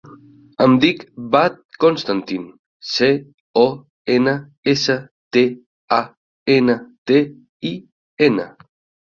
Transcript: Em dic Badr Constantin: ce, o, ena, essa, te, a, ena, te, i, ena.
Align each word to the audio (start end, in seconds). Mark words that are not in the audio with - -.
Em 0.65 0.71
dic 0.83 1.01
Badr 1.33 1.75
Constantin: 1.83 2.47
ce, 2.93 3.09
o, 3.65 3.67
ena, 4.15 4.33
essa, 4.75 4.97
te, 5.39 5.45
a, 6.01 6.01
ena, 6.57 6.79
te, 7.13 7.21
i, 7.73 7.77
ena. 8.31 8.51